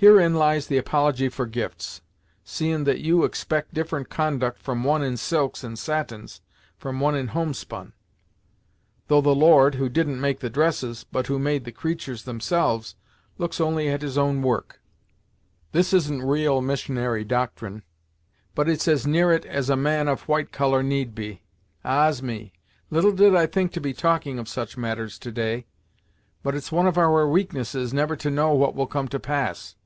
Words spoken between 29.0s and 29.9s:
to pass.